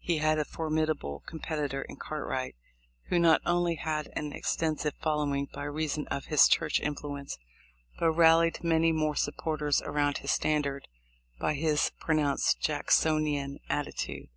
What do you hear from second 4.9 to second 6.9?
following by reason of his church